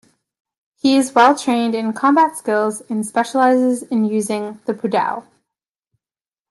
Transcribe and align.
He 0.79 0.97
is 0.97 1.13
well-trained 1.13 1.75
in 1.75 1.93
combat 1.93 2.35
skills 2.35 2.81
and 2.89 3.05
specialises 3.05 3.83
in 3.83 4.03
using 4.03 4.59
the 4.65 4.73
pudao. 4.73 5.25